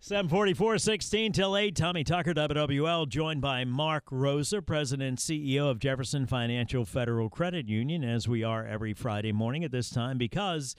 744 0.00 0.78
16 0.78 1.32
till 1.32 1.56
8. 1.56 1.74
Tommy 1.74 2.04
Tucker, 2.04 2.32
WWL, 2.32 3.08
joined 3.08 3.40
by 3.40 3.64
Mark 3.64 4.04
Rosa, 4.12 4.62
President 4.62 5.08
and 5.08 5.18
CEO 5.18 5.68
of 5.68 5.80
Jefferson 5.80 6.24
Financial 6.24 6.84
Federal 6.84 7.28
Credit 7.28 7.68
Union, 7.68 8.04
as 8.04 8.28
we 8.28 8.44
are 8.44 8.64
every 8.64 8.94
Friday 8.94 9.32
morning 9.32 9.64
at 9.64 9.72
this 9.72 9.90
time, 9.90 10.16
because 10.16 10.76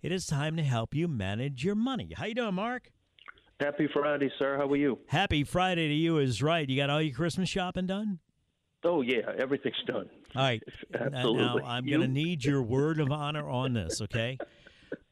it 0.00 0.12
is 0.12 0.26
time 0.26 0.56
to 0.56 0.62
help 0.62 0.94
you 0.94 1.08
manage 1.08 1.64
your 1.64 1.74
money. 1.74 2.12
How 2.16 2.26
you 2.26 2.36
doing, 2.36 2.54
Mark? 2.54 2.92
Happy 3.58 3.88
Friday, 3.92 4.30
sir. 4.38 4.56
How 4.56 4.68
are 4.68 4.76
you? 4.76 4.96
Happy 5.08 5.42
Friday 5.42 5.88
to 5.88 5.94
you 5.94 6.18
is 6.18 6.40
right. 6.40 6.68
You 6.68 6.76
got 6.76 6.88
all 6.88 7.02
your 7.02 7.16
Christmas 7.16 7.48
shopping 7.48 7.88
done? 7.88 8.20
Oh, 8.84 9.02
yeah. 9.02 9.22
Everything's 9.40 9.74
done. 9.88 10.08
All 10.36 10.42
right. 10.42 10.62
Absolutely. 10.94 11.62
Now, 11.62 11.68
I'm 11.68 11.84
going 11.84 12.00
to 12.00 12.08
need 12.08 12.44
your 12.44 12.62
word 12.62 13.00
of 13.00 13.10
honor 13.10 13.48
on 13.48 13.72
this, 13.72 14.00
okay? 14.02 14.38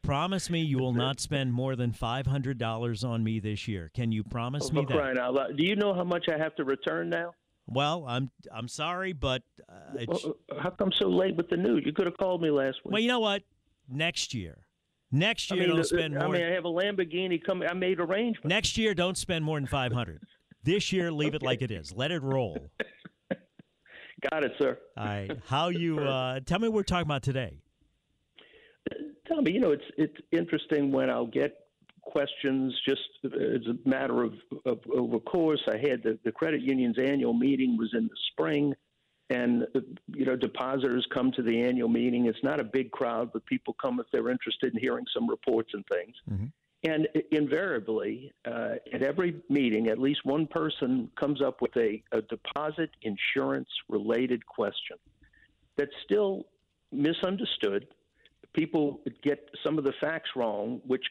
Promise 0.03 0.49
me 0.49 0.61
you 0.61 0.79
will 0.79 0.93
not 0.93 1.19
spend 1.27 1.53
more 1.53 1.75
than 1.75 1.91
$500 1.91 3.07
on 3.07 3.23
me 3.23 3.39
this 3.39 3.67
year. 3.67 3.91
Can 3.93 4.11
you 4.11 4.23
promise 4.23 4.69
Oh, 4.69 4.73
me 4.73 4.85
that? 4.85 4.93
crying 4.97 5.17
out 5.17 5.33
loud. 5.33 5.57
Do 5.57 5.63
you 5.65 5.75
know 5.75 5.93
how 5.93 6.03
much 6.03 6.25
I 6.27 6.37
have 6.37 6.55
to 6.55 6.63
return 6.63 7.09
now? 7.09 7.33
Well, 7.67 8.05
I'm 8.07 8.31
I'm 8.53 8.67
sorry, 8.67 9.13
but 9.13 9.43
uh, 9.69 10.03
Well, 10.07 10.35
uh, 10.51 10.61
how 10.61 10.71
come 10.71 10.91
so 10.99 11.07
late 11.07 11.35
with 11.37 11.47
the 11.49 11.55
news? 11.57 11.83
You 11.85 11.93
could 11.93 12.05
have 12.07 12.17
called 12.17 12.41
me 12.41 12.49
last 12.49 12.77
week. 12.83 12.91
well, 12.93 13.01
you 13.01 13.07
know 13.07 13.19
what? 13.19 13.43
Next 13.87 14.33
year, 14.33 14.65
next 15.11 15.51
I 15.51 15.55
year 15.55 15.67
mean, 15.67 15.75
don't 15.75 15.85
spend 15.85 16.17
I 16.17 16.27
mean, 16.27 16.43
I 16.43 16.49
have 16.51 16.65
a 16.65 16.69
Lamborghini 16.69 17.41
coming. 17.41 17.69
I 17.69 17.73
made 17.73 17.99
arrangements. 17.99 18.49
next 18.49 18.77
year, 18.77 18.93
don't 18.93 19.17
spend 19.17 19.45
more 19.45 19.57
than 19.59 19.67
500. 19.67 20.21
This 20.63 20.91
year, 20.91 21.11
leave 21.11 21.33
it 21.35 21.43
like 21.43 21.61
it 21.61 21.71
is. 21.71 21.93
Let 21.95 22.11
it 22.11 22.21
roll. 22.23 22.57
Got 24.31 24.43
it, 24.43 24.51
sir. 24.59 24.77
All 24.97 25.05
right. 25.05 25.31
How 25.47 25.69
you? 25.69 25.99
Uh, 25.99 26.39
tell 26.45 26.59
me 26.59 26.67
what 26.67 26.75
we're 26.75 26.83
talking 26.83 27.07
about 27.07 27.23
today. 27.23 27.60
Me, 29.39 29.51
you 29.53 29.59
know, 29.59 29.71
it's 29.71 29.83
it's 29.97 30.17
interesting 30.31 30.91
when 30.91 31.09
I'll 31.09 31.25
get 31.25 31.57
questions 32.01 32.73
just 32.87 33.01
as 33.23 33.65
a 33.67 33.89
matter 33.89 34.23
of, 34.23 34.33
of, 34.65 34.79
of 34.93 35.13
a 35.13 35.19
course. 35.19 35.61
I 35.67 35.77
had 35.77 36.03
the, 36.03 36.19
the 36.25 36.31
credit 36.31 36.61
union's 36.61 36.97
annual 36.99 37.33
meeting 37.33 37.77
was 37.77 37.91
in 37.93 38.03
the 38.03 38.15
spring, 38.31 38.73
and 39.29 39.65
you 40.07 40.25
know, 40.25 40.35
depositors 40.35 41.07
come 41.13 41.31
to 41.33 41.41
the 41.41 41.61
annual 41.61 41.87
meeting. 41.87 42.25
It's 42.25 42.43
not 42.43 42.59
a 42.59 42.63
big 42.63 42.91
crowd, 42.91 43.31
but 43.31 43.45
people 43.45 43.75
come 43.81 43.99
if 43.99 44.07
they're 44.11 44.29
interested 44.29 44.73
in 44.73 44.79
hearing 44.79 45.05
some 45.13 45.29
reports 45.29 45.71
and 45.73 45.85
things. 45.87 46.15
Mhm. 46.29 46.51
And 46.83 47.07
invariably, 47.31 48.33
uh, 48.45 48.75
at 48.91 49.03
every 49.03 49.39
meeting, 49.49 49.87
at 49.87 49.99
least 49.99 50.25
one 50.25 50.47
person 50.47 51.11
comes 51.15 51.39
up 51.39 51.61
with 51.61 51.75
a, 51.77 52.01
a 52.11 52.23
deposit 52.23 52.89
insurance 53.03 53.69
related 53.87 54.43
question 54.45 54.97
that's 55.77 55.93
still 56.03 56.47
misunderstood. 56.91 57.87
People 58.53 59.01
get 59.23 59.49
some 59.63 59.77
of 59.77 59.83
the 59.83 59.93
facts 60.01 60.29
wrong, 60.35 60.81
which 60.85 61.05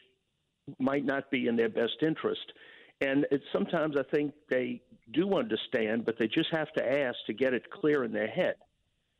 might 0.79 1.05
not 1.05 1.31
be 1.31 1.47
in 1.47 1.55
their 1.55 1.69
best 1.69 1.97
interest. 2.01 2.53
And 3.01 3.25
sometimes 3.51 3.95
I 3.97 4.03
think 4.15 4.33
they 4.49 4.81
do 5.11 5.35
understand, 5.35 6.05
but 6.05 6.15
they 6.19 6.27
just 6.27 6.49
have 6.51 6.71
to 6.73 6.83
ask 6.83 7.17
to 7.27 7.33
get 7.33 7.53
it 7.53 7.69
clear 7.71 8.03
in 8.03 8.11
their 8.11 8.27
head. 8.27 8.55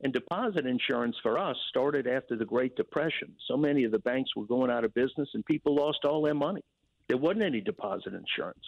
And 0.03 0.13
deposit 0.13 0.65
insurance 0.65 1.15
for 1.21 1.37
us 1.37 1.55
started 1.69 2.07
after 2.07 2.35
the 2.35 2.45
Great 2.45 2.75
Depression. 2.75 3.35
So 3.47 3.55
many 3.55 3.83
of 3.83 3.91
the 3.91 3.99
banks 3.99 4.35
were 4.35 4.45
going 4.45 4.71
out 4.71 4.83
of 4.83 4.93
business 4.93 5.29
and 5.33 5.45
people 5.45 5.75
lost 5.75 5.99
all 6.05 6.21
their 6.23 6.33
money. 6.33 6.63
There 7.07 7.17
wasn't 7.17 7.43
any 7.43 7.61
deposit 7.61 8.13
insurance. 8.13 8.63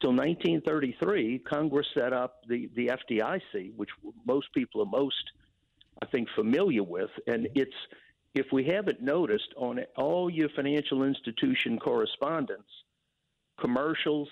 Till 0.00 0.10
1933, 0.10 1.38
Congress 1.40 1.86
set 1.96 2.12
up 2.12 2.42
the, 2.48 2.68
the 2.74 2.88
FDIC, 2.88 3.74
which 3.76 3.88
most 4.26 4.48
people 4.54 4.82
are 4.82 4.86
most, 4.86 5.14
I 6.02 6.06
think, 6.06 6.28
familiar 6.34 6.82
with. 6.82 7.08
And 7.26 7.48
it's, 7.54 7.72
if 8.36 8.52
we 8.52 8.64
haven't 8.64 9.00
noticed, 9.00 9.54
on 9.56 9.80
all 9.96 10.28
your 10.28 10.50
financial 10.50 11.04
institution 11.04 11.78
correspondence, 11.78 12.68
commercials, 13.58 14.28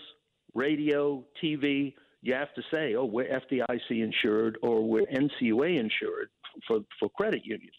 radio, 0.52 1.24
TV, 1.42 1.94
you 2.20 2.34
have 2.34 2.52
to 2.54 2.62
say, 2.72 2.94
oh, 2.94 3.06
we're 3.06 3.24
FDIC 3.24 3.90
insured 3.90 4.58
or 4.62 4.86
we're 4.86 5.06
NCUA 5.06 5.78
insured 5.80 6.28
for, 6.66 6.80
for 7.00 7.08
credit 7.10 7.46
unions. 7.46 7.72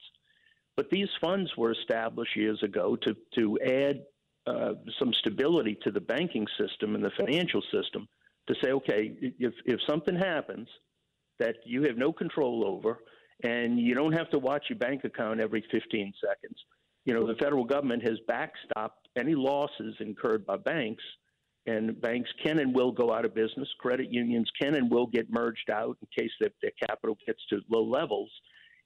But 0.75 0.89
these 0.89 1.09
funds 1.21 1.55
were 1.55 1.71
established 1.71 2.35
years 2.35 2.61
ago 2.63 2.95
to, 2.95 3.15
to 3.35 3.59
add 3.63 4.01
uh, 4.47 4.73
some 4.99 5.13
stability 5.13 5.77
to 5.83 5.91
the 5.91 6.01
banking 6.01 6.47
system 6.59 6.95
and 6.95 7.03
the 7.03 7.11
financial 7.11 7.61
system 7.71 8.07
to 8.47 8.55
say, 8.63 8.71
okay, 8.71 9.15
if, 9.39 9.53
if 9.65 9.79
something 9.87 10.15
happens 10.15 10.67
that 11.39 11.57
you 11.65 11.83
have 11.83 11.97
no 11.97 12.11
control 12.11 12.65
over 12.65 12.99
and 13.43 13.79
you 13.79 13.93
don't 13.93 14.13
have 14.13 14.29
to 14.31 14.39
watch 14.39 14.65
your 14.69 14.79
bank 14.79 15.03
account 15.03 15.39
every 15.39 15.63
15 15.71 16.13
seconds, 16.21 16.57
you 17.05 17.13
know, 17.13 17.27
the 17.27 17.35
federal 17.35 17.65
government 17.65 18.03
has 18.03 18.17
backstopped 18.29 18.89
any 19.17 19.35
losses 19.35 19.95
incurred 19.99 20.45
by 20.45 20.57
banks 20.57 21.03
and 21.67 21.99
banks 22.01 22.29
can 22.43 22.59
and 22.59 22.73
will 22.75 22.91
go 22.91 23.11
out 23.11 23.25
of 23.25 23.33
business. 23.33 23.67
Credit 23.79 24.11
unions 24.11 24.49
can 24.59 24.75
and 24.75 24.89
will 24.91 25.07
get 25.07 25.31
merged 25.31 25.69
out 25.71 25.97
in 26.01 26.23
case 26.23 26.31
that 26.39 26.53
their 26.61 26.71
capital 26.87 27.17
gets 27.25 27.39
to 27.49 27.59
low 27.69 27.83
levels. 27.83 28.29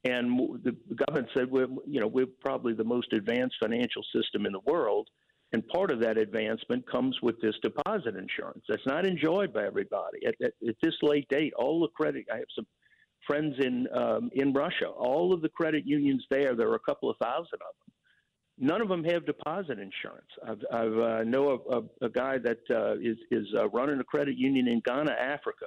And 0.05 0.63
the 0.63 0.75
government 0.95 1.27
said, 1.35 1.51
we're, 1.51 1.67
you 1.85 1.99
know, 1.99 2.07
we're 2.07 2.25
probably 2.39 2.73
the 2.73 2.85
most 2.85 3.11
advanced 3.11 3.57
financial 3.61 4.03
system 4.15 4.45
in 4.45 4.53
the 4.53 4.61
world. 4.61 5.09
And 5.51 5.67
part 5.67 5.91
of 5.91 5.99
that 6.01 6.17
advancement 6.17 6.89
comes 6.89 7.17
with 7.21 7.41
this 7.41 7.55
deposit 7.61 8.15
insurance. 8.15 8.63
That's 8.69 8.85
not 8.85 9.05
enjoyed 9.05 9.51
by 9.51 9.65
everybody. 9.65 10.25
At, 10.25 10.35
at, 10.41 10.53
at 10.67 10.75
this 10.81 10.93
late 11.01 11.27
date, 11.27 11.53
all 11.57 11.81
the 11.81 11.87
credit, 11.89 12.27
I 12.31 12.37
have 12.37 12.45
some 12.55 12.67
friends 13.27 13.55
in, 13.59 13.87
um, 13.93 14.29
in 14.33 14.53
Russia, 14.53 14.87
all 14.87 15.33
of 15.33 15.41
the 15.41 15.49
credit 15.49 15.85
unions 15.85 16.25
there, 16.29 16.55
there 16.55 16.69
are 16.69 16.75
a 16.75 16.79
couple 16.79 17.09
of 17.09 17.17
thousand 17.17 17.55
of 17.55 17.75
them 17.85 17.93
none 18.59 18.81
of 18.81 18.89
them 18.89 19.03
have 19.05 19.25
deposit 19.25 19.79
insurance. 19.79 20.27
I've, 20.45 20.61
I've 20.71 20.97
uh, 20.97 21.23
know 21.23 21.61
a, 21.69 21.77
a, 21.77 22.07
a 22.07 22.09
guy 22.09 22.37
that 22.37 22.59
uh, 22.69 22.95
is 22.95 23.17
is 23.31 23.47
uh, 23.57 23.69
running 23.69 23.99
a 23.99 24.03
credit 24.03 24.37
union 24.37 24.67
in 24.67 24.81
Ghana, 24.85 25.11
Africa. 25.11 25.65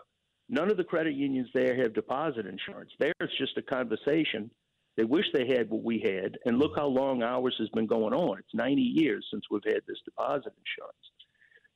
None 0.48 0.70
of 0.70 0.76
the 0.76 0.84
credit 0.84 1.14
unions 1.14 1.48
there 1.54 1.74
have 1.76 1.94
deposit 1.94 2.46
insurance. 2.46 2.90
There, 2.98 3.14
it's 3.20 3.38
just 3.38 3.56
a 3.56 3.62
conversation. 3.62 4.50
They 4.96 5.04
wish 5.04 5.24
they 5.32 5.46
had 5.46 5.70
what 5.70 5.82
we 5.82 6.00
had, 6.00 6.36
and 6.44 6.58
look 6.58 6.72
how 6.76 6.86
long 6.86 7.22
ours 7.22 7.54
has 7.58 7.70
been 7.70 7.86
going 7.86 8.12
on. 8.12 8.38
It's 8.38 8.54
90 8.54 8.82
years 8.82 9.26
since 9.32 9.44
we've 9.50 9.64
had 9.64 9.80
this 9.88 9.96
deposit 10.04 10.52
insurance. 10.52 11.04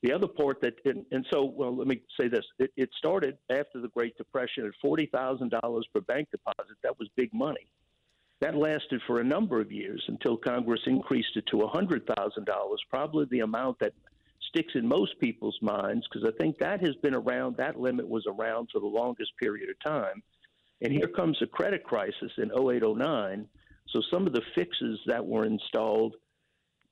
The 0.02 0.12
other 0.12 0.28
part 0.28 0.60
that, 0.60 0.74
and, 0.84 1.04
and 1.10 1.26
so, 1.32 1.44
well, 1.44 1.74
let 1.74 1.86
me 1.86 2.02
say 2.20 2.28
this: 2.28 2.44
it, 2.58 2.70
it 2.76 2.90
started 2.96 3.38
after 3.50 3.80
the 3.80 3.88
Great 3.88 4.16
Depression 4.16 4.66
at 4.66 4.72
forty 4.82 5.06
thousand 5.06 5.50
dollars 5.50 5.86
per 5.92 6.00
bank 6.00 6.28
deposit. 6.30 6.76
That 6.82 6.98
was 6.98 7.08
big 7.16 7.32
money. 7.32 7.66
That 8.40 8.54
lasted 8.54 9.00
for 9.06 9.20
a 9.20 9.24
number 9.24 9.60
of 9.60 9.72
years 9.72 10.04
until 10.08 10.36
Congress 10.36 10.82
increased 10.86 11.36
it 11.36 11.46
to 11.46 11.56
$100,000, 11.56 12.04
probably 12.90 13.26
the 13.30 13.40
amount 13.40 13.78
that 13.80 13.94
sticks 14.50 14.74
in 14.74 14.86
most 14.86 15.18
people's 15.20 15.58
minds, 15.62 16.06
because 16.06 16.28
I 16.28 16.36
think 16.38 16.58
that 16.58 16.80
has 16.80 16.94
been 16.96 17.14
around, 17.14 17.56
that 17.56 17.80
limit 17.80 18.06
was 18.06 18.26
around 18.26 18.68
for 18.70 18.80
the 18.80 18.86
longest 18.86 19.32
period 19.40 19.70
of 19.70 19.76
time. 19.80 20.22
And 20.82 20.92
here 20.92 21.08
comes 21.08 21.38
a 21.40 21.46
credit 21.46 21.82
crisis 21.82 22.32
in 22.36 22.50
08 22.52 22.82
09. 22.82 23.48
So 23.88 24.02
some 24.12 24.26
of 24.26 24.34
the 24.34 24.42
fixes 24.54 25.00
that 25.06 25.24
were 25.24 25.46
installed, 25.46 26.16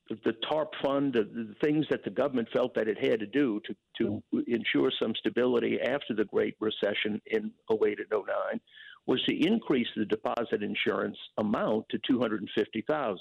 the 0.09 0.35
TARP 0.49 0.73
fund, 0.83 1.15
the, 1.15 1.55
things 1.63 1.87
that 1.91 2.05
the 2.05 2.11
government 2.11 2.49
felt 2.53 2.75
that 2.75 2.89
it 2.89 2.99
had 3.03 3.21
to 3.21 3.27
do 3.27 3.61
to, 3.67 3.75
to 3.99 4.23
ensure 4.47 4.93
some 5.01 5.15
stability 5.19 5.81
after 5.81 6.15
the 6.15 6.25
Great 6.25 6.57
Recession 6.61 7.21
in 7.27 7.51
08 7.71 7.99
and 7.99 8.11
09, 8.11 8.61
was 9.07 9.23
to 9.25 9.47
increase 9.47 9.89
the 9.97 10.05
deposit 10.05 10.63
insurance 10.63 11.17
amount 11.39 11.87
to 11.91 11.99
250,000. 12.09 13.19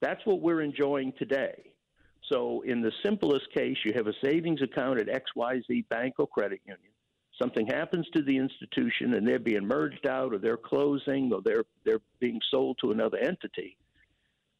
That's 0.00 0.20
what 0.24 0.40
we're 0.40 0.62
enjoying 0.62 1.12
today. 1.18 1.72
So 2.30 2.62
in 2.62 2.80
the 2.80 2.92
simplest 3.04 3.46
case, 3.54 3.76
you 3.84 3.92
have 3.94 4.06
a 4.06 4.14
savings 4.24 4.62
account 4.62 5.00
at 5.00 5.08
XYZ 5.08 5.88
bank 5.88 6.14
or 6.18 6.26
credit 6.26 6.60
union. 6.64 6.90
Something 7.40 7.66
happens 7.66 8.06
to 8.14 8.22
the 8.22 8.36
institution 8.36 9.14
and 9.14 9.26
they're 9.26 9.38
being 9.38 9.66
merged 9.66 10.06
out 10.06 10.32
or 10.32 10.38
they're 10.38 10.56
closing 10.56 11.32
or 11.32 11.40
they're 11.42 11.64
they're 11.84 12.00
being 12.20 12.40
sold 12.50 12.78
to 12.82 12.92
another 12.92 13.18
entity. 13.18 13.76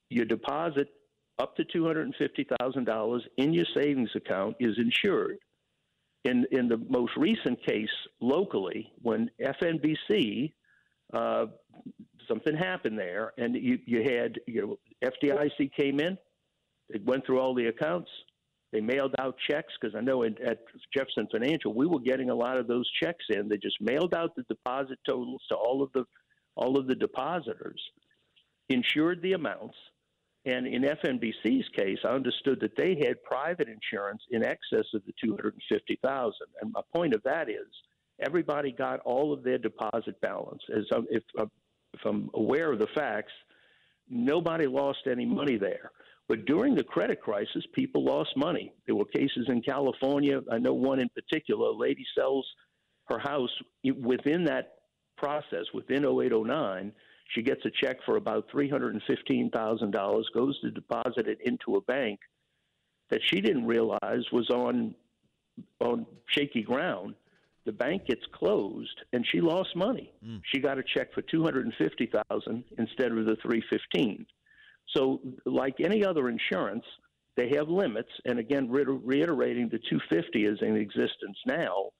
Your 0.08 0.24
deposit 0.24 0.88
up 1.38 1.56
to 1.56 1.64
$250,000 1.64 3.20
in 3.38 3.52
your 3.52 3.66
savings 3.74 4.10
account 4.14 4.56
is 4.60 4.78
insured 4.78 5.38
in 6.24 6.46
in 6.52 6.68
the 6.68 6.78
most 6.88 7.12
recent 7.16 7.64
case 7.66 7.90
locally, 8.20 8.92
when 9.02 9.30
FNBC, 9.40 10.52
uh, 11.12 11.46
something 12.28 12.56
happened 12.56 12.98
there, 12.98 13.32
and 13.38 13.56
you 13.56 13.78
you 13.86 14.02
had 14.02 14.38
you 14.46 14.60
know 14.62 14.78
FDIC 15.04 15.72
came 15.74 16.00
in, 16.00 16.16
it 16.90 17.04
went 17.04 17.26
through 17.26 17.40
all 17.40 17.54
the 17.54 17.66
accounts, 17.66 18.10
they 18.72 18.80
mailed 18.80 19.14
out 19.18 19.36
checks 19.50 19.72
because 19.80 19.96
I 19.96 20.00
know 20.00 20.22
in, 20.22 20.36
at 20.46 20.60
Jefferson 20.96 21.26
Financial 21.30 21.74
we 21.74 21.86
were 21.86 22.00
getting 22.00 22.30
a 22.30 22.34
lot 22.34 22.56
of 22.56 22.68
those 22.68 22.88
checks 23.02 23.24
in. 23.30 23.48
They 23.48 23.56
just 23.56 23.80
mailed 23.80 24.14
out 24.14 24.36
the 24.36 24.44
deposit 24.44 24.98
totals 25.06 25.42
to 25.48 25.56
all 25.56 25.82
of 25.82 25.92
the 25.92 26.04
all 26.54 26.78
of 26.78 26.86
the 26.86 26.94
depositors, 26.94 27.80
insured 28.68 29.22
the 29.22 29.32
amounts. 29.32 29.76
And 30.44 30.66
in 30.66 30.82
FNBC's 30.82 31.68
case, 31.76 31.98
I 32.04 32.08
understood 32.08 32.58
that 32.60 32.76
they 32.76 32.96
had 33.06 33.22
private 33.22 33.68
insurance 33.68 34.22
in 34.30 34.44
excess 34.44 34.86
of 34.92 35.02
the 35.06 35.12
250,000. 35.22 36.32
And 36.60 36.72
my 36.72 36.80
point 36.92 37.14
of 37.14 37.22
that 37.22 37.48
is 37.48 37.68
everybody 38.18 38.72
got 38.72 39.00
all 39.00 39.32
of 39.32 39.44
their 39.44 39.58
deposit 39.58 40.20
balance. 40.20 40.62
As 40.76 40.84
I'm, 40.92 41.06
if, 41.10 41.22
uh, 41.38 41.46
if 41.94 42.00
I'm 42.04 42.28
aware 42.34 42.72
of 42.72 42.80
the 42.80 42.88
facts, 42.94 43.32
nobody 44.08 44.66
lost 44.66 45.00
any 45.08 45.24
money 45.24 45.58
there. 45.58 45.92
But 46.28 46.44
during 46.44 46.74
the 46.74 46.84
credit 46.84 47.20
crisis, 47.20 47.64
people 47.74 48.04
lost 48.04 48.36
money. 48.36 48.72
There 48.86 48.94
were 48.94 49.04
cases 49.04 49.46
in 49.48 49.62
California. 49.62 50.40
I 50.50 50.58
know 50.58 50.74
one 50.74 50.98
in 50.98 51.08
particular. 51.10 51.68
A 51.68 51.72
lady 51.72 52.04
sells 52.16 52.46
her 53.06 53.18
house 53.18 53.50
within 53.84 54.44
that 54.44 54.74
process, 55.16 55.66
within 55.74 56.04
0809. 56.04 56.92
She 57.34 57.42
gets 57.42 57.64
a 57.64 57.70
check 57.82 57.98
for 58.04 58.16
about 58.16 58.48
$315,000, 58.50 60.24
goes 60.34 60.60
to 60.60 60.70
deposit 60.70 61.28
it 61.28 61.38
into 61.44 61.76
a 61.76 61.80
bank 61.82 62.20
that 63.10 63.20
she 63.26 63.40
didn't 63.40 63.66
realize 63.66 64.22
was 64.32 64.48
on 64.50 64.94
on 65.80 66.06
shaky 66.28 66.62
ground. 66.62 67.14
The 67.66 67.72
bank 67.72 68.06
gets 68.06 68.22
closed, 68.32 69.02
and 69.12 69.24
she 69.30 69.40
lost 69.40 69.76
money. 69.76 70.10
Mm. 70.26 70.40
She 70.50 70.60
got 70.60 70.78
a 70.78 70.82
check 70.82 71.12
for 71.12 71.22
two 71.22 71.42
hundred 71.42 71.66
and 71.66 71.74
fifty 71.76 72.10
thousand 72.30 72.64
instead 72.78 73.12
of 73.12 73.26
the 73.26 73.36
three 73.42 73.62
fifteen. 73.70 74.26
So, 74.96 75.20
like 75.46 75.76
any 75.80 76.04
other 76.04 76.28
insurance, 76.28 76.84
they 77.36 77.50
have 77.56 77.68
limits. 77.68 78.10
And 78.24 78.38
again, 78.38 78.70
reiterating 78.70 79.68
the 79.68 79.78
250 79.78 80.44
is 80.44 80.58
in 80.60 80.76
existence 80.76 81.38
now. 81.46 81.90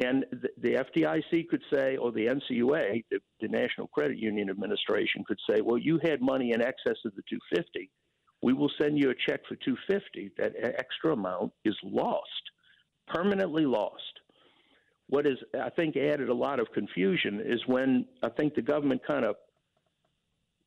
And 0.00 0.24
the, 0.30 0.84
FDIC 0.96 1.48
could 1.48 1.62
say, 1.72 1.96
or 1.96 2.12
the 2.12 2.26
NCUA, 2.26 3.04
the, 3.10 3.18
the 3.40 3.48
National 3.48 3.88
Credit 3.88 4.16
Union 4.16 4.48
Administration, 4.48 5.24
could 5.26 5.40
say, 5.50 5.60
well, 5.60 5.78
you 5.78 5.98
had 6.04 6.20
money 6.20 6.52
in 6.52 6.62
excess 6.62 6.98
of 7.04 7.14
the 7.16 7.22
250. 7.28 7.90
We 8.40 8.52
will 8.52 8.70
send 8.80 8.96
you 8.98 9.10
a 9.10 9.14
check 9.14 9.40
for 9.48 9.56
250. 9.56 10.32
That 10.38 10.52
extra 10.78 11.14
amount 11.14 11.52
is 11.64 11.76
lost, 11.82 12.28
permanently 13.08 13.66
lost. 13.66 14.02
What 15.08 15.26
is, 15.26 15.38
I 15.60 15.70
think, 15.70 15.96
added 15.96 16.28
a 16.28 16.34
lot 16.34 16.60
of 16.60 16.70
confusion 16.72 17.42
is 17.44 17.60
when 17.66 18.06
I 18.22 18.28
think 18.28 18.54
the 18.54 18.62
government 18.62 19.00
kind 19.04 19.24
of 19.24 19.34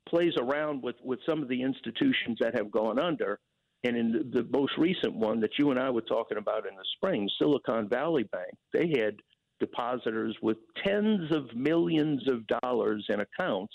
plays 0.09 0.33
around 0.37 0.83
with, 0.83 0.97
with 1.03 1.19
some 1.25 1.41
of 1.41 1.47
the 1.47 1.61
institutions 1.61 2.37
that 2.41 2.53
have 2.55 2.69
gone 2.69 2.99
under. 2.99 3.39
And 3.83 3.97
in 3.97 4.31
the, 4.31 4.47
most 4.51 4.73
recent 4.77 5.15
one 5.15 5.39
that 5.41 5.57
you 5.57 5.71
and 5.71 5.79
I 5.79 5.89
were 5.89 6.01
talking 6.01 6.37
about 6.37 6.67
in 6.67 6.75
the 6.75 6.85
spring, 6.95 7.27
Silicon 7.39 7.89
Valley 7.89 8.23
Bank, 8.23 8.53
they 8.73 8.89
had 8.89 9.15
depositors 9.59 10.35
with 10.41 10.57
tens 10.83 11.31
of 11.31 11.55
millions 11.55 12.23
of 12.29 12.45
dollars 12.61 13.05
in 13.09 13.21
accounts 13.21 13.73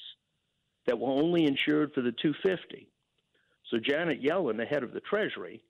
that 0.86 0.98
were 0.98 1.10
only 1.10 1.44
insured 1.44 1.92
for 1.92 2.02
the 2.02 2.12
250. 2.22 2.88
So 3.70 3.78
Janet 3.78 4.22
Yellen, 4.22 4.56
the 4.56 4.64
head 4.64 4.84
of 4.84 4.92
the 4.92 5.00
Treasury, 5.00 5.62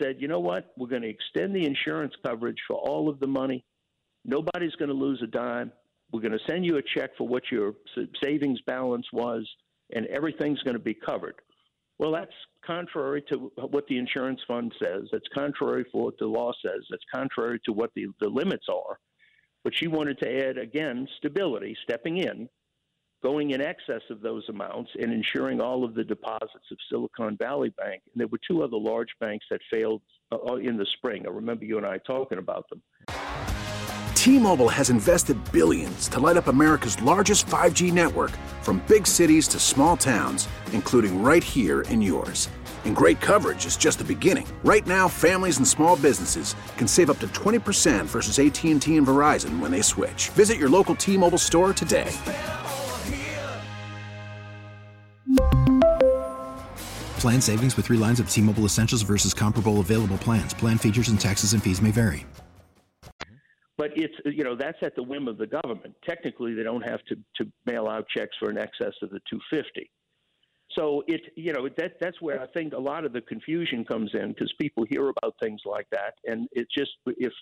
said, 0.00 0.20
"You 0.20 0.28
know 0.28 0.40
what? 0.40 0.72
We're 0.76 0.88
going 0.88 1.02
to 1.02 1.08
extend 1.08 1.54
the 1.54 1.64
insurance 1.64 2.14
coverage 2.24 2.58
for 2.66 2.76
all 2.76 3.08
of 3.08 3.20
the 3.20 3.26
money. 3.26 3.64
Nobody's 4.24 4.74
going 4.74 4.88
to 4.88 4.94
lose 4.94 5.22
a 5.22 5.26
dime. 5.26 5.72
We're 6.12 6.20
going 6.20 6.32
to 6.32 6.44
send 6.48 6.64
you 6.64 6.78
a 6.78 6.82
check 6.82 7.16
for 7.16 7.28
what 7.28 7.44
your 7.50 7.74
savings 8.22 8.60
balance 8.66 9.06
was, 9.12 9.48
and 9.94 10.06
everything's 10.06 10.62
going 10.62 10.76
to 10.76 10.82
be 10.82 10.94
covered. 10.94 11.36
Well, 11.98 12.12
that's 12.12 12.32
contrary 12.68 13.22
to 13.22 13.50
what 13.56 13.86
the 13.88 13.98
insurance 13.98 14.40
fund 14.46 14.72
says. 14.80 15.04
That's 15.10 15.26
contrary 15.34 15.84
to 15.84 15.90
what 15.92 16.18
the 16.18 16.26
law 16.26 16.52
says. 16.64 16.84
That's 16.90 17.02
contrary 17.12 17.58
to 17.64 17.72
what 17.72 17.90
the, 17.96 18.06
the 18.20 18.28
limits 18.28 18.66
are. 18.68 18.98
But 19.64 19.74
she 19.74 19.88
wanted 19.88 20.18
to 20.20 20.48
add, 20.48 20.58
again, 20.58 21.08
stability, 21.16 21.76
stepping 21.82 22.18
in, 22.18 22.48
going 23.22 23.50
in 23.50 23.60
excess 23.60 24.02
of 24.10 24.20
those 24.20 24.48
amounts, 24.48 24.90
and 25.00 25.12
insuring 25.12 25.60
all 25.60 25.82
of 25.82 25.94
the 25.94 26.04
deposits 26.04 26.70
of 26.70 26.78
Silicon 26.90 27.36
Valley 27.38 27.70
Bank. 27.70 28.02
And 28.12 28.20
there 28.20 28.28
were 28.28 28.38
two 28.46 28.62
other 28.62 28.76
large 28.76 29.10
banks 29.18 29.46
that 29.50 29.60
failed 29.72 30.02
uh, 30.30 30.56
in 30.56 30.76
the 30.76 30.86
spring. 30.96 31.24
I 31.26 31.30
remember 31.30 31.64
you 31.64 31.78
and 31.78 31.86
I 31.86 31.98
talking 31.98 32.38
about 32.38 32.66
them. 32.68 32.82
T-Mobile 34.14 34.68
has 34.68 34.90
invested 34.90 35.38
billions 35.52 36.08
to 36.08 36.20
light 36.20 36.36
up 36.36 36.48
America's 36.48 37.00
largest 37.00 37.46
5G 37.46 37.92
network 37.92 38.32
from 38.62 38.82
big 38.86 39.06
cities 39.06 39.48
to 39.48 39.58
small 39.58 39.96
towns, 39.96 40.48
including 40.72 41.22
right 41.22 41.42
here 41.42 41.82
in 41.82 42.02
yours. 42.02 42.48
And 42.84 42.96
great 42.96 43.20
coverage 43.20 43.66
is 43.66 43.76
just 43.76 43.98
the 43.98 44.04
beginning. 44.04 44.48
Right 44.64 44.84
now, 44.86 45.06
families 45.06 45.58
and 45.58 45.68
small 45.68 45.94
businesses 45.96 46.56
can 46.76 46.88
save 46.88 47.10
up 47.10 47.20
to 47.20 47.28
20% 47.28 48.06
versus 48.06 48.40
AT&T 48.40 48.96
and 48.96 49.06
Verizon 49.06 49.60
when 49.60 49.70
they 49.70 49.82
switch. 49.82 50.30
Visit 50.30 50.58
your 50.58 50.68
local 50.68 50.96
T-Mobile 50.96 51.38
store 51.38 51.72
today. 51.72 52.10
Plan 57.20 57.40
savings 57.40 57.76
with 57.76 57.86
3 57.86 57.96
lines 57.98 58.18
of 58.18 58.28
T-Mobile 58.28 58.64
Essentials 58.64 59.02
versus 59.02 59.32
comparable 59.32 59.78
available 59.78 60.18
plans. 60.18 60.52
Plan 60.52 60.78
features 60.78 61.08
and 61.08 61.20
taxes 61.20 61.52
and 61.52 61.62
fees 61.62 61.80
may 61.80 61.92
vary. 61.92 62.26
But 63.76 63.92
it's 63.94 64.14
you 64.24 64.42
know 64.42 64.56
that's 64.56 64.78
at 64.82 64.96
the 64.96 65.04
whim 65.04 65.28
of 65.28 65.38
the 65.38 65.46
government. 65.46 65.94
Technically, 66.04 66.52
they 66.52 66.64
don't 66.64 66.82
have 66.82 67.00
to 67.04 67.16
to 67.36 67.50
mail 67.64 67.86
out 67.86 68.06
checks 68.08 68.36
for 68.38 68.50
an 68.50 68.58
excess 68.58 68.92
of 69.02 69.10
the 69.10 69.20
250. 69.30 69.88
So 70.76 71.02
it 71.06 71.20
you 71.34 71.52
know 71.52 71.68
that 71.78 71.92
that's 72.00 72.20
where 72.20 72.40
I 72.40 72.46
think 72.48 72.74
a 72.74 72.78
lot 72.78 73.04
of 73.04 73.12
the 73.12 73.22
confusion 73.22 73.84
comes 73.84 74.10
in 74.12 74.28
because 74.28 74.52
people 74.60 74.84
hear 74.88 75.08
about 75.08 75.34
things 75.42 75.62
like 75.64 75.86
that, 75.92 76.14
and 76.24 76.46
it 76.52 76.68
just 76.76 76.90
if 77.06 77.32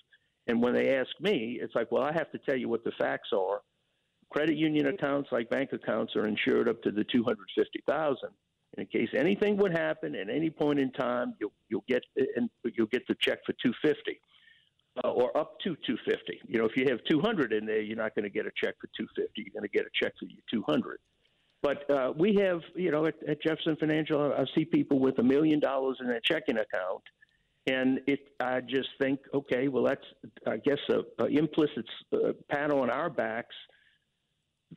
and 0.47 0.61
when 0.61 0.73
they 0.73 0.95
ask 0.95 1.09
me, 1.19 1.59
it's 1.61 1.75
like, 1.75 1.91
well, 1.91 2.03
I 2.03 2.13
have 2.13 2.31
to 2.31 2.37
tell 2.37 2.55
you 2.55 2.69
what 2.69 2.85
the 2.85 2.93
facts 2.97 3.29
are. 3.33 3.61
Credit 4.29 4.55
union 4.55 4.87
accounts, 4.87 5.29
like 5.31 5.49
bank 5.49 5.71
accounts, 5.73 6.15
are 6.15 6.25
insured 6.25 6.69
up 6.69 6.81
to 6.83 6.91
the 6.91 7.03
250,000. 7.03 8.29
In 8.77 8.85
case 8.85 9.09
anything 9.13 9.57
would 9.57 9.71
happen 9.71 10.15
at 10.15 10.29
any 10.29 10.49
point 10.49 10.79
in 10.79 10.91
time, 10.91 11.33
you'll 11.39 11.53
you'll 11.69 11.85
get 11.87 12.03
and 12.35 12.49
you'll 12.75 12.87
get 12.87 13.07
the 13.07 13.15
check 13.21 13.39
for 13.45 13.53
250 13.53 14.19
uh, 15.03 15.09
or 15.09 15.35
up 15.37 15.59
to 15.61 15.75
250. 15.85 16.41
You 16.47 16.59
know, 16.59 16.65
if 16.65 16.75
you 16.75 16.85
have 16.89 16.99
200 17.09 17.53
in 17.53 17.65
there, 17.65 17.81
you're 17.81 17.97
not 17.97 18.15
going 18.15 18.23
to 18.23 18.29
get 18.29 18.45
a 18.45 18.51
check 18.55 18.75
for 18.79 18.87
250. 18.97 19.31
You're 19.35 19.53
going 19.53 19.69
to 19.69 19.75
get 19.75 19.85
a 19.85 19.89
check 19.93 20.13
for 20.19 20.25
your 20.25 20.41
200. 20.51 20.99
But 21.61 21.89
uh, 21.89 22.13
we 22.15 22.35
have, 22.35 22.61
you 22.75 22.91
know, 22.91 23.05
at, 23.05 23.15
at 23.27 23.41
Jefferson 23.41 23.75
Financial, 23.79 24.31
I 24.31 24.45
see 24.55 24.65
people 24.65 24.99
with 24.99 25.17
a 25.19 25.23
million 25.23 25.59
dollars 25.59 25.97
in 25.99 26.07
their 26.07 26.21
checking 26.23 26.57
account, 26.57 27.03
and 27.65 27.99
it. 28.07 28.19
I 28.39 28.61
just 28.61 28.89
think, 29.01 29.19
okay, 29.33 29.67
well, 29.67 29.83
that's, 29.83 30.05
I 30.45 30.57
guess, 30.57 30.79
a, 30.89 31.23
a 31.23 31.27
implicit 31.27 31.85
uh, 32.13 32.33
pat 32.49 32.71
on 32.71 32.89
our 32.89 33.09
backs 33.09 33.55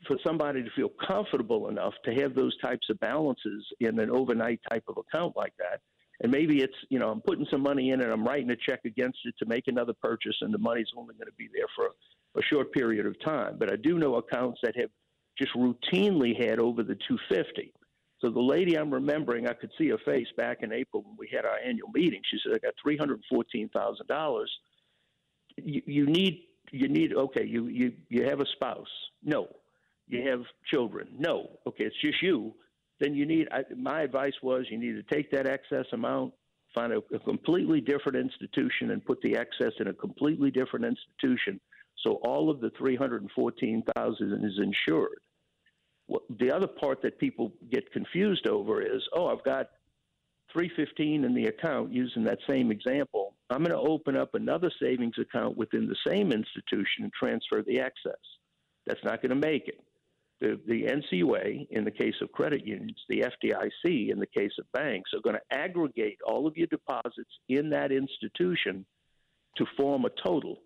for 0.06 0.16
somebody 0.24 0.62
to 0.62 0.70
feel 0.74 0.90
comfortable 1.06 1.68
enough 1.68 1.94
to 2.04 2.14
have 2.14 2.34
those 2.34 2.56
types 2.58 2.88
of 2.90 2.98
balances 3.00 3.66
in 3.80 3.98
an 3.98 4.08
overnight 4.10 4.60
type 4.70 4.84
of 4.88 4.96
account 4.96 5.36
like 5.36 5.52
that 5.58 5.80
and 6.20 6.30
maybe 6.30 6.62
it's 6.62 6.74
you 6.88 6.98
know 6.98 7.10
I'm 7.10 7.20
putting 7.20 7.46
some 7.50 7.62
money 7.62 7.90
in 7.90 8.00
and 8.00 8.12
I'm 8.12 8.24
writing 8.24 8.50
a 8.50 8.56
check 8.56 8.80
against 8.84 9.18
it 9.24 9.34
to 9.38 9.46
make 9.46 9.64
another 9.66 9.94
purchase, 10.02 10.36
and 10.40 10.52
the 10.52 10.58
money's 10.58 10.88
only 10.96 11.14
going 11.14 11.26
to 11.26 11.36
be 11.36 11.48
there 11.54 11.66
for 11.74 11.86
a, 11.86 12.40
a 12.40 12.42
short 12.42 12.72
period 12.72 13.06
of 13.06 13.16
time. 13.24 13.56
But 13.58 13.72
I 13.72 13.76
do 13.76 13.98
know 13.98 14.16
accounts 14.16 14.60
that 14.62 14.76
have 14.76 14.90
just 15.40 15.54
routinely 15.54 16.36
had 16.38 16.58
over 16.58 16.82
the 16.82 16.94
250. 16.94 17.72
So 18.20 18.30
the 18.30 18.40
lady 18.40 18.76
I'm 18.76 18.92
remembering, 18.92 19.48
I 19.48 19.54
could 19.54 19.70
see 19.78 19.88
her 19.88 19.98
face 20.04 20.26
back 20.36 20.58
in 20.62 20.72
April 20.72 21.02
when 21.02 21.16
we 21.18 21.28
had 21.34 21.44
our 21.44 21.58
annual 21.64 21.88
meeting. 21.94 22.20
She 22.30 22.38
said, 22.42 22.54
"I 22.54 22.58
got 22.58 22.74
three 22.82 22.98
hundred 22.98 23.22
fourteen 23.30 23.70
thousand 23.70 24.08
dollars. 24.08 24.50
You 25.56 26.04
need 26.04 26.42
you 26.70 26.88
need 26.88 27.14
okay. 27.14 27.46
You 27.46 27.68
you 27.68 27.92
you 28.10 28.24
have 28.26 28.40
a 28.40 28.46
spouse? 28.56 28.90
No. 29.22 29.48
You 30.06 30.28
have 30.28 30.42
children? 30.66 31.08
No. 31.18 31.58
Okay, 31.66 31.84
it's 31.84 31.96
just 32.02 32.20
you 32.20 32.54
then 33.00 33.14
you 33.14 33.26
need. 33.26 33.48
I, 33.50 33.62
my 33.74 34.02
advice 34.02 34.34
was 34.42 34.66
you 34.70 34.78
need 34.78 34.92
to 34.92 35.14
take 35.14 35.30
that 35.32 35.48
excess 35.48 35.86
amount, 35.92 36.34
find 36.74 36.92
a, 36.92 36.98
a 37.14 37.18
completely 37.20 37.80
different 37.80 38.18
institution, 38.18 38.90
and 38.90 39.04
put 39.04 39.20
the 39.22 39.36
excess 39.36 39.72
in 39.80 39.88
a 39.88 39.94
completely 39.94 40.50
different 40.50 40.84
institution. 40.84 41.58
So 42.04 42.14
all 42.22 42.50
of 42.50 42.60
the 42.60 42.70
three 42.78 42.96
hundred 42.96 43.26
fourteen 43.34 43.82
thousand 43.96 44.44
is 44.44 44.58
insured. 44.62 45.20
The 46.40 46.50
other 46.50 46.66
part 46.66 47.02
that 47.02 47.18
people 47.18 47.52
get 47.70 47.92
confused 47.92 48.48
over 48.48 48.82
is, 48.82 49.02
oh, 49.14 49.28
I've 49.28 49.44
got 49.44 49.68
315 50.52 51.24
in 51.24 51.34
the 51.34 51.46
account 51.46 51.92
using 51.92 52.24
that 52.24 52.38
same 52.48 52.72
example. 52.72 53.34
I'm 53.50 53.62
going 53.62 53.70
to 53.70 53.88
open 53.90 54.16
up 54.16 54.34
another 54.34 54.70
savings 54.82 55.14
account 55.20 55.56
within 55.56 55.86
the 55.86 55.96
same 56.10 56.32
institution 56.32 57.04
and 57.04 57.12
transfer 57.12 57.62
the 57.62 57.80
excess. 57.80 58.18
That's 58.86 59.04
not 59.04 59.22
going 59.22 59.30
to 59.30 59.46
make 59.46 59.68
it 59.68 59.80
the, 60.40 60.58
the 60.66 60.84
NCUA 60.84 61.68
in 61.70 61.84
the 61.84 61.90
case 61.90 62.14
of 62.22 62.32
credit 62.32 62.66
unions, 62.66 62.98
the 63.08 63.20
FDIC 63.20 64.10
in 64.10 64.18
the 64.18 64.26
case 64.26 64.52
of 64.58 64.70
banks 64.72 65.10
are 65.14 65.20
going 65.20 65.36
to 65.36 65.56
aggregate 65.56 66.18
all 66.26 66.46
of 66.46 66.56
your 66.56 66.66
deposits 66.68 67.30
in 67.48 67.70
that 67.70 67.92
institution 67.92 68.84
to 69.56 69.66
form 69.76 70.04
a 70.04 70.10
total. 70.24 70.58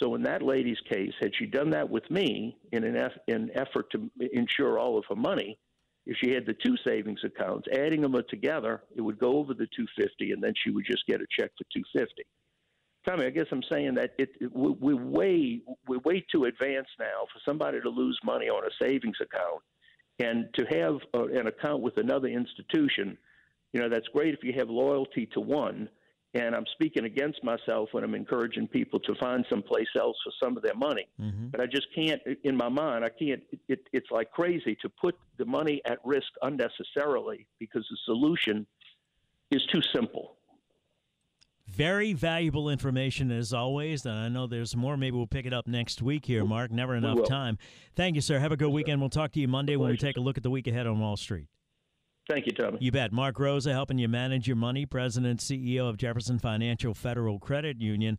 So 0.00 0.14
in 0.14 0.22
that 0.22 0.42
lady's 0.42 0.80
case, 0.88 1.12
had 1.20 1.32
she 1.34 1.46
done 1.46 1.70
that 1.70 1.88
with 1.88 2.08
me 2.10 2.56
in 2.72 2.84
an 2.84 2.96
eff- 2.96 3.18
in 3.26 3.50
effort 3.54 3.90
to 3.90 4.10
insure 4.32 4.78
all 4.78 4.96
of 4.96 5.04
her 5.08 5.16
money, 5.16 5.58
if 6.06 6.16
she 6.16 6.30
had 6.30 6.46
the 6.46 6.54
two 6.54 6.76
savings 6.86 7.20
accounts, 7.24 7.68
adding 7.72 8.00
them 8.00 8.14
together, 8.30 8.82
it 8.96 9.00
would 9.00 9.18
go 9.18 9.36
over 9.36 9.52
the 9.52 9.66
250, 9.76 10.32
and 10.32 10.42
then 10.42 10.54
she 10.64 10.70
would 10.70 10.86
just 10.86 11.06
get 11.06 11.20
a 11.20 11.26
check 11.38 11.50
for 11.58 11.64
250. 11.74 12.24
Tommy, 13.06 13.26
I 13.26 13.30
guess 13.30 13.46
I'm 13.52 13.62
saying 13.70 13.94
that 13.94 14.12
it, 14.18 14.30
it 14.40 14.54
we, 14.54 14.92
are 14.92 14.96
way 14.96 15.60
we're 15.86 16.00
way 16.00 16.24
too 16.32 16.44
advanced 16.44 16.92
now 16.98 17.26
for 17.32 17.40
somebody 17.46 17.80
to 17.80 17.88
lose 17.88 18.18
money 18.24 18.48
on 18.48 18.64
a 18.64 18.84
savings 18.84 19.16
account, 19.20 19.62
and 20.18 20.48
to 20.54 20.64
have 20.66 20.98
a, 21.14 21.38
an 21.38 21.46
account 21.46 21.82
with 21.82 21.96
another 21.98 22.28
institution. 22.28 23.16
You 23.72 23.80
know, 23.80 23.88
that's 23.88 24.08
great 24.08 24.34
if 24.34 24.42
you 24.42 24.52
have 24.54 24.70
loyalty 24.70 25.26
to 25.34 25.40
one. 25.40 25.88
And 26.34 26.54
I'm 26.54 26.66
speaking 26.74 27.04
against 27.06 27.42
myself 27.42 27.88
when 27.92 28.04
I'm 28.04 28.14
encouraging 28.14 28.68
people 28.68 29.00
to 29.00 29.14
find 29.14 29.46
someplace 29.48 29.88
else 29.98 30.16
for 30.22 30.32
some 30.44 30.58
of 30.58 30.62
their 30.62 30.74
money. 30.74 31.08
Mm-hmm. 31.20 31.48
But 31.48 31.62
I 31.62 31.66
just 31.66 31.86
can't, 31.94 32.20
in 32.44 32.54
my 32.54 32.68
mind, 32.68 33.02
I 33.04 33.08
can't. 33.08 33.42
It, 33.68 33.80
it's 33.92 34.10
like 34.10 34.30
crazy 34.30 34.76
to 34.82 34.90
put 34.90 35.16
the 35.38 35.46
money 35.46 35.80
at 35.86 35.98
risk 36.04 36.28
unnecessarily 36.42 37.46
because 37.58 37.86
the 37.90 37.96
solution 38.04 38.66
is 39.50 39.64
too 39.72 39.80
simple. 39.94 40.36
Very 41.66 42.12
valuable 42.12 42.68
information 42.70 43.30
as 43.30 43.52
always. 43.52 44.04
And 44.04 44.14
I 44.14 44.28
know 44.28 44.46
there's 44.46 44.74
more. 44.76 44.96
Maybe 44.96 45.16
we'll 45.16 45.26
pick 45.26 45.46
it 45.46 45.52
up 45.54 45.66
next 45.66 46.02
week 46.02 46.24
here, 46.26 46.44
Mark. 46.44 46.70
Never 46.70 46.94
enough 46.94 47.26
time. 47.26 47.58
Thank 47.94 48.16
you, 48.16 48.20
sir. 48.20 48.38
Have 48.38 48.52
a 48.52 48.56
good 48.56 48.70
weekend. 48.70 49.00
We'll 49.00 49.10
talk 49.10 49.32
to 49.32 49.40
you 49.40 49.48
Monday 49.48 49.76
when 49.76 49.90
we 49.90 49.96
take 49.96 50.16
a 50.16 50.20
look 50.20 50.36
at 50.36 50.42
the 50.42 50.50
week 50.50 50.66
ahead 50.66 50.86
on 50.86 50.98
Wall 50.98 51.16
Street. 51.16 51.46
Thank 52.28 52.44
you, 52.44 52.52
Tommy. 52.52 52.76
You 52.80 52.92
bet. 52.92 53.10
Mark 53.10 53.38
Rosa 53.38 53.72
helping 53.72 53.98
you 53.98 54.06
manage 54.06 54.46
your 54.46 54.56
money, 54.56 54.84
President, 54.84 55.40
CEO 55.40 55.88
of 55.88 55.96
Jefferson 55.96 56.38
Financial 56.38 56.92
Federal 56.92 57.38
Credit 57.38 57.80
Union. 57.80 58.18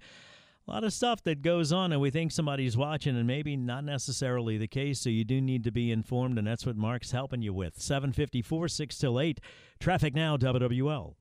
A 0.68 0.72
lot 0.72 0.84
of 0.84 0.94
stuff 0.94 1.24
that 1.24 1.44
goes 1.44 1.72
on, 1.72 1.92
and 1.92 2.02
we 2.02 2.10
think 2.10 2.32
somebody's 2.32 2.76
watching, 2.76 3.16
and 3.16 3.28
maybe 3.28 3.56
not 3.56 3.84
necessarily 3.84 4.58
the 4.58 4.68
case. 4.68 5.00
So 5.00 5.10
you 5.10 5.24
do 5.24 5.40
need 5.40 5.64
to 5.64 5.72
be 5.72 5.92
informed, 5.92 6.40
and 6.40 6.48
that's 6.48 6.66
what 6.66 6.76
Mark's 6.76 7.12
helping 7.12 7.44
you 7.44 7.54
with. 7.54 7.80
754, 7.80 8.68
6 8.68 8.98
till 8.98 9.20
8. 9.20 9.40
Traffic 9.80 10.16
now, 10.16 10.38
WWL. 10.38 11.14